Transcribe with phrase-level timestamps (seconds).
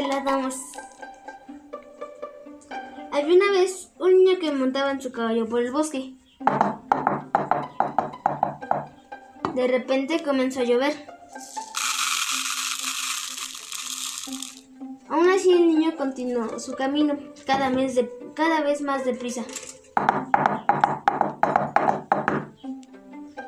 [0.00, 0.56] relatamos.
[3.12, 6.14] Había una vez un niño que montaba en su caballo por el bosque.
[9.54, 11.06] De repente comenzó a llover.
[15.08, 19.44] Aún así el niño continuó su camino cada vez, de, cada vez más deprisa.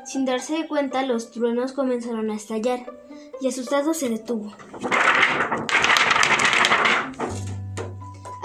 [0.04, 2.84] Sin darse cuenta, los truenos comenzaron a estallar
[3.40, 4.52] y asustado se detuvo.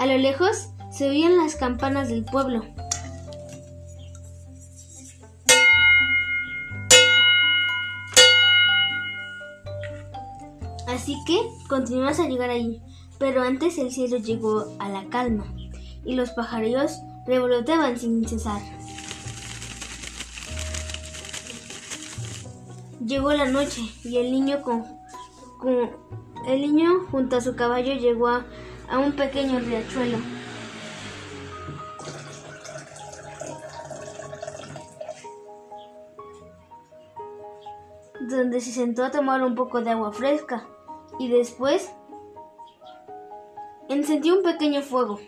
[0.00, 2.64] A lo lejos se oían las campanas del pueblo.
[10.88, 12.80] Así que continuamos a llegar allí,
[13.18, 15.46] pero antes el cielo llegó a la calma
[16.04, 18.60] y los pajarillos revoloteaban sin cesar.
[23.04, 24.84] Llegó la noche y el niño con,
[25.58, 25.90] con-
[26.46, 28.46] el niño junto a su caballo llegó a,
[28.90, 30.18] a un pequeño riachuelo.
[38.28, 40.64] donde se sentó a tomar un poco de agua fresca
[41.18, 41.90] y después
[43.88, 45.18] encendió un pequeño fuego.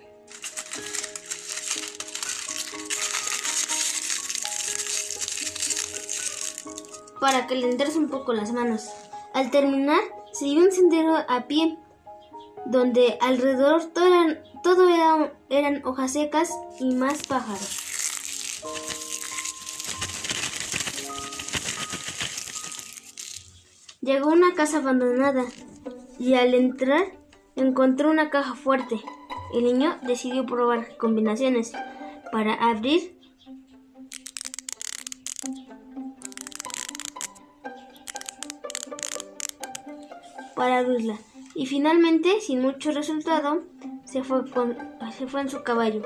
[7.22, 8.90] para calentarse un poco las manos.
[9.32, 10.00] Al terminar,
[10.32, 11.78] siguió un sendero a pie,
[12.66, 13.82] donde alrededor
[14.62, 17.78] todo eran, eran hojas secas y más pájaros.
[24.00, 25.44] Llegó a una casa abandonada
[26.18, 27.04] y al entrar
[27.56, 29.00] encontró una caja fuerte.
[29.54, 31.72] El niño decidió probar combinaciones
[32.32, 33.16] para abrir
[40.56, 41.18] para abrirla
[41.54, 43.62] y finalmente, sin mucho resultado,
[44.04, 44.76] se fue, con,
[45.16, 46.02] se fue en su caballo.